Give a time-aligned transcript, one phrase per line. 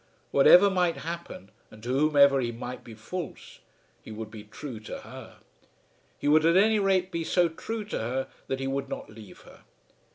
[0.31, 3.59] Whatever might happen, and to whomever he might be false,
[4.01, 5.35] he would be true to her.
[6.17, 9.41] He would at any rate be so true to her that he would not leave
[9.41, 9.61] her.